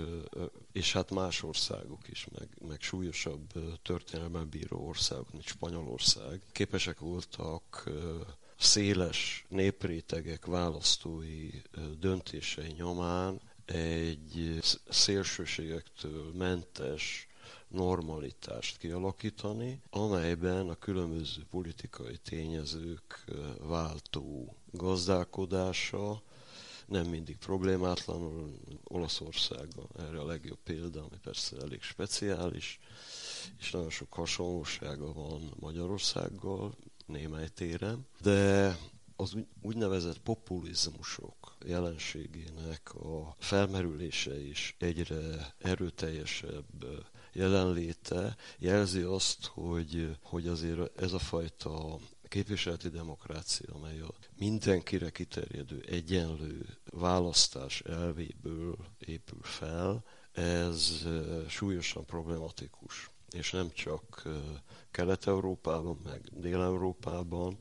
és 0.73 0.93
hát 0.93 1.11
más 1.11 1.43
országok 1.43 2.09
is, 2.09 2.27
meg, 2.39 2.49
meg 2.69 2.81
súlyosabb 2.81 3.53
történelmen 3.83 4.49
bíró 4.49 4.87
országok, 4.87 5.33
mint 5.33 5.45
Spanyolország, 5.45 6.41
képesek 6.53 6.99
voltak 6.99 7.91
széles 8.59 9.45
néprétegek 9.49 10.47
választói 10.47 11.51
döntései 11.99 12.73
nyomán 12.77 13.41
egy 13.65 14.59
szélsőségektől 14.89 16.33
mentes 16.33 17.27
normalitást 17.73 18.79
kialakítani, 18.79 19.81
amelyben 19.91 20.69
a 20.69 20.75
különböző 20.75 21.43
politikai 21.51 22.17
tényezők 22.17 23.25
váltó 23.61 24.57
gazdálkodása 24.71 26.23
nem 26.87 27.07
mindig 27.07 27.37
problémátlanul. 27.37 28.59
Olaszországban 28.85 29.87
erre 29.99 30.21
a 30.21 30.27
legjobb 30.27 30.59
példa, 30.65 31.01
ami 31.01 31.19
persze 31.23 31.57
elég 31.57 31.83
speciális, 31.83 32.79
és 33.59 33.71
nagyon 33.71 33.91
sok 33.91 34.13
hasonlósága 34.13 35.13
van 35.13 35.53
Magyarországgal, 35.61 36.75
némely 37.07 37.49
téren, 37.49 38.07
de 38.21 38.77
az 39.17 39.37
úgynevezett 39.61 40.19
populizmusok 40.19 41.57
jelenségének 41.67 42.95
a 42.95 43.37
felmerülése 43.39 44.41
is 44.41 44.77
egyre 44.79 45.55
erőteljesebb 45.59 46.85
jelenléte 47.33 48.37
jelzi 48.59 49.01
azt, 49.01 49.47
hogy, 49.47 50.17
hogy 50.23 50.47
azért 50.47 51.01
ez 51.01 51.13
a 51.13 51.19
fajta 51.19 51.99
képviseleti 52.29 52.89
demokrácia, 52.89 53.75
amely 53.75 54.01
a 54.01 54.15
mindenkire 54.39 55.11
kiterjedő 55.11 55.85
egyenlő 55.89 56.67
választás 56.91 57.81
elvéből 57.81 58.77
épül 58.99 59.43
fel, 59.43 60.05
ez 60.33 61.07
súlyosan 61.49 62.05
problematikus. 62.05 63.11
És 63.31 63.51
nem 63.51 63.71
csak 63.75 64.23
Kelet-Európában, 64.91 66.01
meg 66.05 66.21
Dél-Európában, 66.33 67.59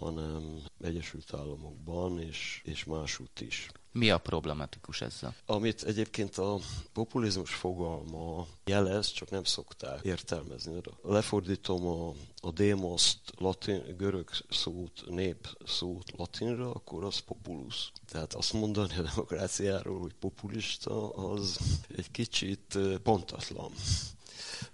hanem 0.00 0.62
Egyesült 0.80 1.34
Államokban 1.34 2.20
és, 2.20 2.62
és 2.64 2.84
másút 2.84 3.40
is. 3.40 3.70
Mi 3.92 4.10
a 4.10 4.18
problematikus 4.18 5.00
ezzel? 5.00 5.34
Amit 5.46 5.82
egyébként 5.82 6.36
a 6.36 6.58
populizmus 6.92 7.54
fogalma 7.54 8.46
jelez, 8.64 9.10
csak 9.10 9.30
nem 9.30 9.44
szokták 9.44 10.04
értelmezni. 10.04 10.80
Lefordítom 11.02 11.86
a, 11.86 12.14
a 12.40 12.50
démoszt, 12.50 13.18
latin, 13.38 13.96
görög 13.96 14.30
szót, 14.50 15.04
nép 15.06 15.58
szót 15.64 16.12
latinra, 16.16 16.70
akkor 16.70 17.04
az 17.04 17.18
populus. 17.18 17.92
Tehát 18.06 18.34
azt 18.34 18.52
mondani 18.52 18.96
a 18.96 19.02
demokráciáról, 19.02 20.00
hogy 20.00 20.14
populista, 20.14 21.08
az 21.10 21.58
egy 21.96 22.10
kicsit 22.10 22.78
pontatlan 23.02 23.70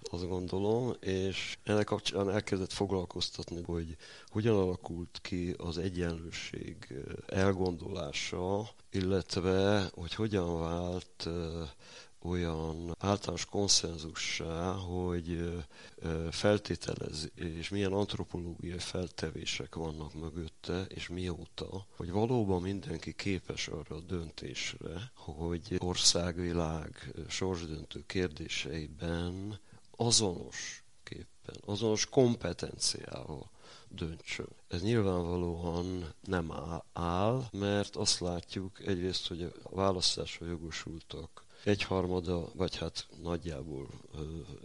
azt 0.01 0.27
gondolom, 0.27 0.93
és 0.99 1.57
ennek 1.63 1.85
kapcsán 1.85 2.29
elkezdett 2.29 2.71
foglalkoztatni, 2.71 3.63
hogy 3.63 3.97
hogyan 4.27 4.55
alakult 4.55 5.19
ki 5.21 5.55
az 5.57 5.77
egyenlőség 5.77 6.93
elgondolása, 7.27 8.69
illetve 8.91 9.89
hogy 9.93 10.13
hogyan 10.13 10.59
vált 10.59 11.29
olyan 12.21 12.95
általános 12.99 13.45
konszenzussá, 13.45 14.71
hogy 14.71 15.53
feltételez, 16.31 17.31
és 17.35 17.69
milyen 17.69 17.93
antropológiai 17.93 18.79
feltevések 18.79 19.75
vannak 19.75 20.13
mögötte, 20.13 20.85
és 20.87 21.07
mióta, 21.07 21.85
hogy 21.95 22.11
valóban 22.11 22.61
mindenki 22.61 23.13
képes 23.13 23.67
arra 23.67 23.95
a 23.95 23.99
döntésre, 23.99 25.11
hogy 25.13 25.75
országvilág 25.77 27.13
sorsdöntő 27.27 28.03
kérdéseiben 28.05 29.59
azonos 29.97 30.83
képpen, 31.03 31.55
azonos 31.65 32.05
kompetenciával 32.05 33.49
döntsön. 33.89 34.47
Ez 34.67 34.81
nyilvánvalóan 34.81 36.13
nem 36.21 36.53
áll, 36.93 37.43
mert 37.51 37.95
azt 37.95 38.19
látjuk 38.19 38.87
egyrészt, 38.87 39.27
hogy 39.27 39.41
a 39.63 39.75
választásra 39.75 40.45
jogosultak 40.45 41.45
egyharmada, 41.63 42.49
vagy 42.53 42.77
hát 42.77 43.07
nagyjából 43.23 43.87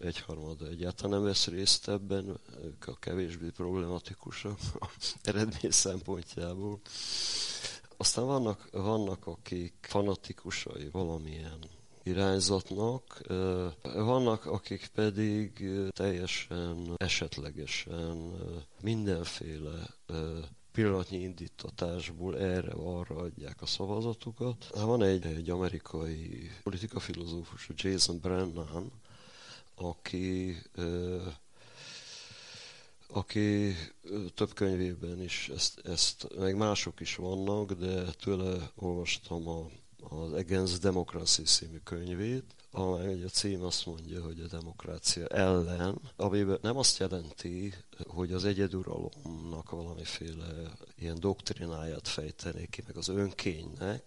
egyharmada 0.01 0.67
egyáltalán 0.67 1.11
nem 1.11 1.23
vesz 1.23 1.47
részt 1.47 1.89
ebben, 1.89 2.39
ők 2.65 2.87
a 2.87 2.95
kevésbé 2.95 3.49
problematikusak 3.49 4.59
eredmény 5.23 5.71
szempontjából. 5.71 6.81
Aztán 7.97 8.25
vannak, 8.25 8.69
vannak 8.71 9.27
akik 9.27 9.75
fanatikusai 9.81 10.89
valamilyen 10.89 11.59
irányzatnak. 12.03 13.21
Vannak, 13.83 14.47
akik 14.47 14.91
pedig 14.95 15.71
teljesen 15.91 16.95
esetlegesen 16.97 18.33
mindenféle 18.81 19.97
pillanatnyi 20.73 21.19
indítatásból 21.19 22.39
erre-arra 22.39 23.17
adják 23.17 23.63
a 23.63 23.67
szavazatukat. 23.67 24.71
Van 24.75 25.03
egy, 25.03 25.27
egy 25.27 25.51
amerikai 25.51 26.51
politikafilozófus, 26.63 27.69
Jason 27.77 28.19
Brennan, 28.19 28.93
aki 29.75 30.57
aki 33.15 33.75
több 34.35 34.55
könyvében 34.55 35.23
is 35.23 35.49
ezt, 35.49 35.81
ezt, 35.85 36.27
meg 36.39 36.57
mások 36.57 37.01
is 37.01 37.17
vannak, 37.17 37.73
de 37.73 38.05
tőle 38.05 38.71
olvastam 38.75 39.49
a 39.49 39.71
az 40.09 40.33
Against 40.33 40.81
Democracy 40.81 41.43
című 41.43 41.79
könyvét, 41.85 42.55
amely 42.75 43.23
a 43.25 43.29
cím 43.29 43.63
azt 43.63 43.87
mondja, 43.87 44.23
hogy 44.23 44.41
a 44.41 44.47
demokrácia 44.47 45.27
ellen, 45.27 45.99
amiben 46.17 46.59
nem 46.63 46.77
azt 46.77 46.99
jelenti, 46.99 47.75
hogy 48.07 48.33
az 48.33 48.45
egyeduralomnak 48.45 49.71
valamiféle 49.71 50.73
ilyen 50.99 51.21
doktrináját 51.21 52.09
fejtenék 52.09 52.71
ki, 52.71 52.83
meg 52.87 52.97
az 52.97 53.09
önkénynek, 53.09 54.05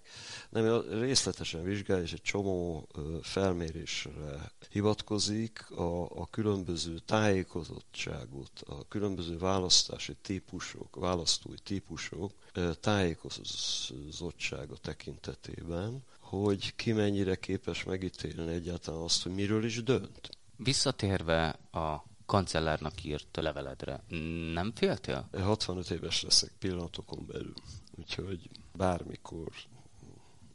nem 0.49 0.81
részletesen 0.89 1.63
vizsgálja, 1.63 2.03
és 2.03 2.13
egy 2.13 2.21
csomó 2.21 2.87
felmérésre 3.21 4.51
hivatkozik 4.69 5.71
a, 5.71 6.01
a 6.03 6.27
különböző 6.29 6.99
tájékozottságot, 6.99 8.63
a 8.65 8.87
különböző 8.87 9.37
választási 9.37 10.15
típusok, 10.21 10.95
választói 10.95 11.57
típusok 11.63 12.31
tájékozottsága 12.79 14.75
tekintetében, 14.81 16.03
hogy 16.43 16.75
ki 16.75 16.91
mennyire 16.91 17.35
képes 17.35 17.83
megítélni 17.83 18.53
egyáltalán 18.53 19.01
azt, 19.01 19.23
hogy 19.23 19.33
miről 19.33 19.63
is 19.65 19.83
dönt. 19.83 20.29
Visszatérve 20.57 21.47
a 21.71 22.03
kancellárnak 22.25 23.03
írt 23.03 23.35
leveledre, 23.35 24.03
nem 24.53 24.71
féltél? 24.75 25.29
65 25.31 25.89
éves 25.89 26.21
leszek 26.21 26.51
pillanatokon 26.59 27.25
belül, 27.25 27.53
úgyhogy 27.95 28.49
bármikor 28.73 29.47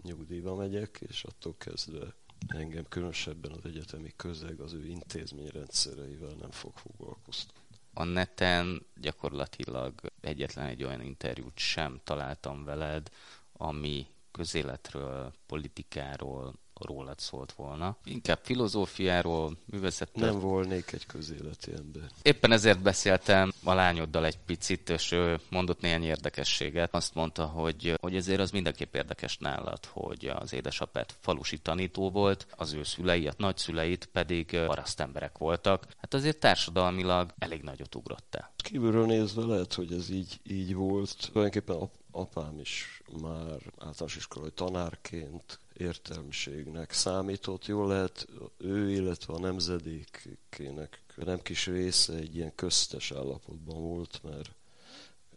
nyugdíjba 0.02 0.54
megyek, 0.54 1.00
és 1.08 1.24
attól 1.24 1.54
kezdve 1.58 2.14
engem 2.48 2.84
különösebben 2.88 3.52
az 3.52 3.64
egyetemi 3.64 4.12
közeg 4.16 4.60
az 4.60 4.72
ő 4.72 4.86
intézményrendszereivel 4.86 6.34
nem 6.40 6.50
fog 6.50 6.72
foglalkoztatni. 6.76 7.58
A 7.94 8.04
neten 8.04 8.86
gyakorlatilag 9.00 9.94
egyetlen 10.20 10.66
egy 10.66 10.84
olyan 10.84 11.02
interjút 11.02 11.58
sem 11.58 12.00
találtam 12.04 12.64
veled, 12.64 13.08
ami 13.52 14.06
közéletről, 14.40 15.32
politikáról, 15.46 16.54
rólad 16.74 17.18
szólt 17.18 17.52
volna. 17.52 17.96
Inkább 18.04 18.38
filozófiáról, 18.42 19.56
művészetről. 19.64 20.30
Nem 20.30 20.40
volnék 20.40 20.92
egy 20.92 21.06
közéleti 21.06 21.72
ember. 21.72 22.10
Éppen 22.22 22.52
ezért 22.52 22.82
beszéltem 22.82 23.52
a 23.64 23.72
lányoddal 23.74 24.24
egy 24.24 24.38
picit, 24.38 24.90
és 24.90 25.12
ő 25.12 25.38
mondott 25.50 25.80
néhány 25.80 26.02
érdekességet. 26.02 26.94
Azt 26.94 27.14
mondta, 27.14 27.44
hogy, 27.44 27.94
hogy 28.00 28.16
ezért 28.16 28.40
az 28.40 28.50
mindenképp 28.50 28.94
érdekes 28.94 29.38
nálad, 29.38 29.84
hogy 29.84 30.26
az 30.26 30.52
édesapád 30.52 31.10
falusi 31.20 31.58
tanító 31.58 32.10
volt, 32.10 32.46
az 32.56 32.72
ő 32.72 32.82
szülei, 32.82 33.26
a 33.26 33.32
nagyszüleit 33.36 34.08
pedig 34.12 34.58
paraszt 34.66 35.00
emberek 35.00 35.38
voltak. 35.38 35.86
Hát 35.96 36.14
azért 36.14 36.40
társadalmilag 36.40 37.34
elég 37.38 37.62
nagyot 37.62 37.94
ugrottál. 37.94 38.52
Kívülről 38.56 39.06
nézve 39.06 39.44
lehet, 39.44 39.74
hogy 39.74 39.92
ez 39.92 40.10
így, 40.10 40.40
így 40.42 40.74
volt. 40.74 41.16
Tulajdonképpen 41.32 41.76
apám 42.10 42.58
is 42.58 43.02
már 43.22 43.72
általános 43.78 44.16
iskolai 44.16 44.50
tanárként 44.50 45.58
értelmiségnek 45.72 46.92
számított. 46.92 47.66
Jól 47.66 47.88
lehet 47.88 48.26
ő, 48.58 48.90
illetve 48.90 49.34
a 49.34 49.38
nemzedékének 49.38 51.02
nem 51.16 51.40
kis 51.42 51.66
része 51.66 52.14
egy 52.14 52.36
ilyen 52.36 52.54
köztes 52.54 53.12
állapotban 53.12 53.82
volt, 53.82 54.20
mert 54.22 54.54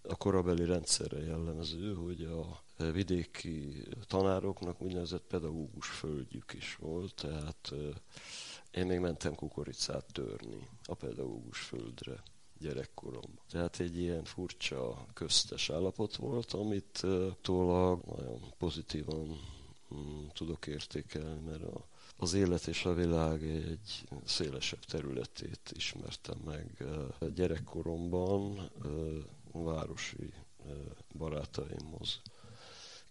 a 0.08 0.16
korabeli 0.16 0.66
rendszerre 0.66 1.24
jellemző, 1.24 1.94
hogy 1.94 2.24
a 2.24 2.64
vidéki 2.92 3.84
tanároknak 4.08 4.82
úgynevezett 4.82 5.24
pedagógus 5.24 5.88
földjük 5.88 6.54
is 6.54 6.76
volt, 6.76 7.14
tehát 7.16 7.74
én 8.72 8.86
még 8.86 9.00
mentem 9.00 9.36
kukoricát 9.36 10.06
törni 10.12 10.68
a 10.84 10.94
pedagógus 10.94 11.60
földre 11.60 12.24
gyerekkoromban. 12.64 13.40
Tehát 13.50 13.80
egy 13.80 13.98
ilyen 13.98 14.24
furcsa 14.24 15.06
köztes 15.14 15.70
állapot 15.70 16.16
volt, 16.16 16.54
amit 16.54 17.06
tólag 17.42 18.02
nagyon 18.06 18.54
pozitívan 18.58 19.40
mm, 19.96 20.26
tudok 20.34 20.68
értékelni, 20.68 21.40
mert 21.50 21.64
az 22.18 22.34
élet 22.34 22.68
és 22.68 22.86
a 22.86 22.94
világ 22.94 23.44
egy 23.44 24.04
szélesebb 24.26 24.84
területét 24.86 25.72
ismertem 25.76 26.38
meg 26.46 26.84
gyerekkoromban 27.34 28.70
városi 29.52 30.34
barátaimhoz, 31.18 32.22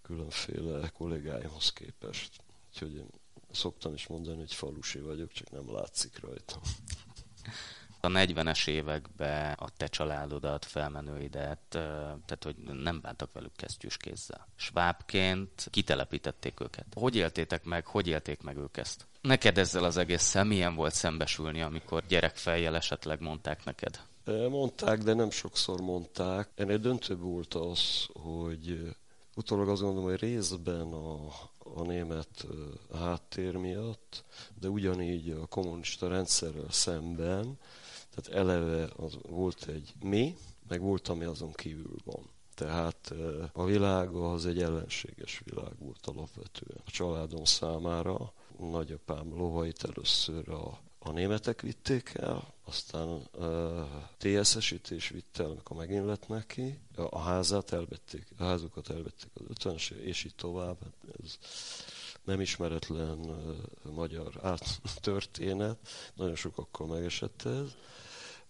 különféle 0.02 0.88
kollégáimhoz 0.88 1.72
képest. 1.72 2.40
Úgyhogy 2.72 2.94
én 2.94 3.06
szoktam 3.50 3.94
is 3.94 4.06
mondani, 4.06 4.38
hogy 4.38 4.52
falusi 4.52 4.98
vagyok, 4.98 5.32
csak 5.32 5.50
nem 5.50 5.72
látszik 5.72 6.20
rajtam 6.20 6.60
a 8.04 8.08
40-es 8.08 8.68
években 8.68 9.52
a 9.52 9.68
te 9.76 9.86
családodat, 9.86 10.64
felmenőidet, 10.64 11.58
tehát 11.68 12.42
hogy 12.42 12.56
nem 12.56 13.00
bántak 13.00 13.32
velük 13.32 13.52
kesztyűs 13.56 13.96
kézzel. 13.96 14.48
Svábként 14.56 15.68
kitelepítették 15.70 16.60
őket. 16.60 16.86
Hogy 16.94 17.16
éltétek 17.16 17.64
meg, 17.64 17.86
hogy 17.86 18.06
élték 18.06 18.42
meg 18.42 18.56
ők 18.56 18.76
ezt? 18.76 19.06
Neked 19.20 19.58
ezzel 19.58 19.84
az 19.84 19.96
egésszel 19.96 20.44
milyen 20.44 20.74
volt 20.74 20.94
szembesülni, 20.94 21.62
amikor 21.62 22.06
gyerekfejjel 22.06 22.76
esetleg 22.76 23.20
mondták 23.20 23.64
neked? 23.64 24.00
Mondták, 24.50 24.98
de 24.98 25.14
nem 25.14 25.30
sokszor 25.30 25.80
mondták. 25.80 26.48
Ennél 26.54 26.78
döntőbb 26.78 27.20
volt 27.20 27.54
az, 27.54 28.06
hogy 28.12 28.94
utólag 29.36 29.68
azt 29.68 29.82
gondolom, 29.82 30.08
hogy 30.08 30.20
részben 30.20 30.92
a, 30.92 31.26
a 31.58 31.82
német 31.82 32.46
háttér 32.94 33.56
miatt, 33.56 34.24
de 34.60 34.68
ugyanígy 34.68 35.30
a 35.30 35.46
kommunista 35.46 36.08
rendszerrel 36.08 36.70
szemben, 36.70 37.58
tehát 38.14 38.40
eleve 38.40 38.88
az 38.96 39.18
volt 39.28 39.66
egy 39.68 39.94
mi, 40.02 40.36
meg 40.68 40.80
volt, 40.80 41.08
ami 41.08 41.24
azon 41.24 41.52
kívül 41.52 41.96
van. 42.04 42.30
Tehát 42.54 43.12
a 43.52 43.64
világ 43.64 44.14
az 44.14 44.46
egy 44.46 44.62
ellenséges 44.62 45.42
világ 45.44 45.72
volt 45.78 46.06
alapvetően. 46.06 46.80
A 46.86 46.90
családom 46.90 47.44
számára 47.44 48.32
nagyapám 48.58 49.36
lovait 49.36 49.84
először 49.84 50.48
a 50.48 50.78
a 51.04 51.10
németek 51.10 51.60
vitték 51.60 52.14
el, 52.14 52.51
aztán 52.72 53.28
uh, 53.32 53.86
TSS-ítés 54.18 55.08
vitt 55.08 55.38
el, 55.38 55.50
amikor 55.50 55.76
megint 55.76 56.06
lett 56.06 56.28
neki, 56.28 56.78
a 56.96 57.18
házát 57.18 57.72
elvették, 57.72 58.26
a 58.38 58.44
házukat 58.44 58.90
elvették 58.90 59.30
az 59.34 59.44
50 59.48 59.76
és 60.02 60.24
így 60.24 60.34
tovább. 60.34 60.76
Ez 61.22 61.38
nem 62.24 62.40
ismeretlen 62.40 63.18
uh, 63.18 63.92
magyar 63.92 64.58
történet, 65.00 65.78
nagyon 66.14 66.34
sokakkal 66.34 66.86
megesett 66.86 67.42
ez. 67.42 67.68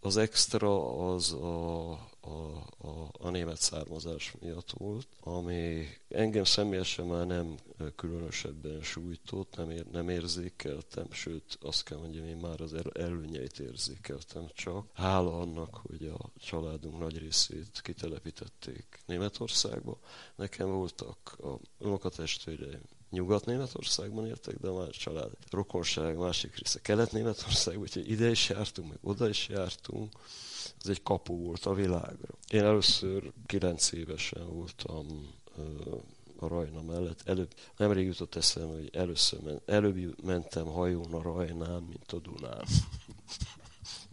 Az 0.01 0.17
extra 0.17 0.97
az 1.13 1.33
a, 1.33 1.93
a, 2.23 2.57
a, 2.89 3.11
a 3.13 3.31
német 3.31 3.61
származás 3.61 4.35
miatt 4.41 4.71
volt, 4.71 5.07
ami 5.21 5.87
engem 6.09 6.45
személyesen 6.45 7.07
már 7.07 7.27
nem 7.27 7.55
különösebben 7.97 8.83
sújtott, 8.83 9.57
nem, 9.57 9.71
ér, 9.71 9.87
nem 9.87 10.09
érzékeltem, 10.09 11.07
sőt 11.11 11.59
azt 11.61 11.85
kell 11.85 11.99
mondjam, 11.99 12.27
én 12.27 12.37
már 12.37 12.61
az 12.61 12.75
előnyeit 12.95 13.59
érzékeltem 13.59 14.47
csak. 14.55 14.87
Hála 14.95 15.41
annak, 15.41 15.75
hogy 15.75 16.07
a 16.07 16.31
családunk 16.39 16.99
nagy 16.99 17.19
részét 17.19 17.81
kitelepítették 17.83 19.03
Németországba. 19.07 19.99
Nekem 20.37 20.71
voltak 20.71 21.37
a 21.39 21.59
unokatestvéreim, 21.79 22.83
Nyugat-Németországban 23.11 24.27
éltek, 24.27 24.59
de 24.59 24.69
a 24.69 24.91
család 24.91 25.31
rokonság 25.51 26.17
másik 26.17 26.57
része 26.57 26.81
Kelet-Németországban, 26.81 27.83
úgyhogy 27.83 28.11
ide 28.11 28.31
is 28.31 28.49
jártunk, 28.49 28.89
meg 28.89 28.99
oda 29.01 29.29
is 29.29 29.49
jártunk. 29.49 30.13
Ez 30.83 30.89
egy 30.89 31.03
kapu 31.03 31.45
volt 31.45 31.67
a 31.67 31.75
világra. 31.75 32.35
Én 32.49 32.65
először 32.65 33.33
kilenc 33.47 33.93
évesen 33.93 34.55
voltam 34.55 35.07
a 36.39 36.49
Rajna 36.49 36.83
mellett. 36.83 37.23
Előbb, 37.25 37.55
nemrég 37.77 38.07
jutott 38.07 38.35
eszembe, 38.35 38.75
hogy 38.75 38.91
először 38.93 39.41
men, 39.41 39.61
előbb 39.67 40.25
mentem 40.25 40.67
hajón 40.67 41.13
a 41.13 41.23
Rajnán, 41.23 41.83
mint 41.83 42.13
a 42.13 42.19
Dunán 42.19 42.65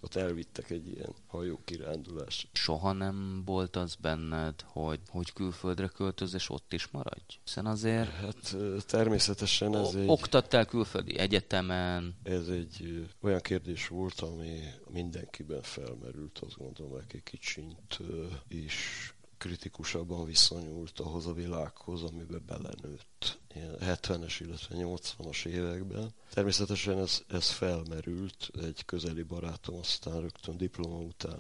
ott 0.01 0.15
elvittek 0.15 0.69
egy 0.69 0.87
ilyen 0.87 1.13
hajó 1.27 1.59
kirándulás. 1.65 2.47
Soha 2.53 2.91
nem 2.91 3.43
volt 3.45 3.75
az 3.75 3.95
benned, 3.95 4.61
hogy, 4.61 4.99
hogy 5.07 5.33
külföldre 5.33 5.87
költöz, 5.87 6.33
és 6.33 6.49
ott 6.49 6.73
is 6.73 6.87
maradj? 6.87 7.39
Hiszen 7.43 7.65
azért... 7.65 8.09
Hát 8.09 8.55
természetesen 8.85 9.75
ez 9.75 9.93
egy... 9.95 10.07
Oktattál 10.07 10.65
külföldi 10.65 11.17
egyetemen? 11.17 12.15
Ez 12.23 12.47
egy 12.47 13.07
olyan 13.21 13.41
kérdés 13.41 13.87
volt, 13.87 14.19
ami 14.19 14.59
mindenkiben 14.89 15.61
felmerült, 15.61 16.39
azt 16.39 16.57
gondolom, 16.57 17.01
egy 17.09 17.23
kicsit 17.23 17.99
is 18.47 19.13
kritikusabban 19.39 20.25
viszonyult 20.25 20.99
ahhoz 20.99 21.25
a 21.25 21.33
világhoz, 21.33 22.03
amiben 22.03 22.43
belenőtt. 22.45 23.39
Ilyen 23.55 23.75
70-es, 23.81 24.35
illetve 24.39 24.75
80-as 24.77 25.45
években. 25.45 26.13
Természetesen 26.33 26.97
ez, 26.97 27.21
ez 27.27 27.49
felmerült, 27.49 28.49
egy 28.61 28.85
közeli 28.85 29.23
barátom 29.23 29.75
aztán 29.75 30.21
rögtön 30.21 30.57
diploma 30.57 30.97
után 30.97 31.39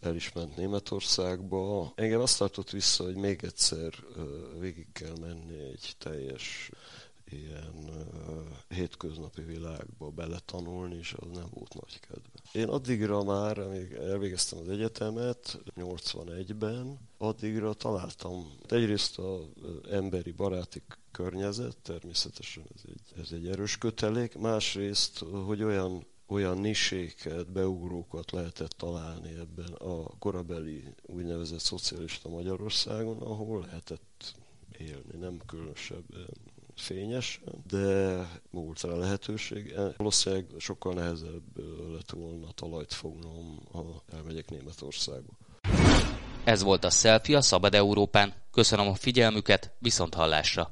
el 0.00 0.14
is 0.14 0.32
ment 0.32 0.56
Németországba. 0.56 1.92
Engem 1.94 2.20
azt 2.20 2.38
tartott 2.38 2.70
vissza, 2.70 3.04
hogy 3.04 3.16
még 3.16 3.44
egyszer 3.44 3.92
végig 4.58 4.92
kell 4.92 5.18
menni 5.20 5.58
egy 5.58 5.94
teljes 5.98 6.70
ilyen 7.30 7.90
hétköznapi 8.68 9.42
világba 9.42 10.10
beletanulni, 10.10 10.96
és 10.96 11.12
az 11.12 11.28
nem 11.32 11.48
volt 11.50 11.74
nagy 11.74 12.00
kedve. 12.00 12.17
Én 12.52 12.68
addigra 12.68 13.22
már, 13.22 13.58
amíg 13.58 13.92
elvégeztem 13.92 14.58
az 14.58 14.68
egyetemet, 14.68 15.60
81-ben, 15.76 16.98
addigra 17.18 17.72
találtam 17.72 18.52
egyrészt 18.68 19.18
az 19.18 19.40
emberi 19.90 20.32
baráti 20.32 20.82
környezet, 21.10 21.76
természetesen 21.82 22.64
ez 22.74 22.82
egy, 22.88 23.20
ez 23.22 23.32
egy 23.32 23.48
erős 23.48 23.78
kötelék, 23.78 24.38
másrészt, 24.38 25.18
hogy 25.44 25.62
olyan 25.62 26.06
olyan 26.30 26.58
niséket, 26.58 27.52
beugrókat 27.52 28.30
lehetett 28.30 28.70
találni 28.70 29.28
ebben 29.28 29.72
a 29.72 30.18
korabeli 30.18 30.94
úgynevezett 31.02 31.58
szocialista 31.58 32.28
Magyarországon, 32.28 33.18
ahol 33.18 33.60
lehetett 33.60 34.34
élni, 34.78 35.18
nem 35.18 35.40
különösebben 35.46 36.28
fényes, 36.80 37.40
de 37.68 38.16
volt 38.50 38.80
rá 38.80 38.94
lehetőség. 38.94 39.74
Valószínűleg 39.96 40.46
sokkal 40.58 40.94
nehezebb 40.94 41.58
lett 41.92 42.10
volna 42.10 42.46
talajt 42.54 42.94
fognom, 42.94 43.58
ha 43.72 44.02
elmegyek 44.12 44.50
Németországba. 44.50 45.32
Ez 46.44 46.62
volt 46.62 46.84
a 46.84 46.90
Selfie 46.90 47.36
a 47.36 47.40
Szabad 47.40 47.74
Európán. 47.74 48.34
Köszönöm 48.50 48.88
a 48.88 48.94
figyelmüket, 48.94 49.70
viszont 49.78 50.14
hallásra! 50.14 50.66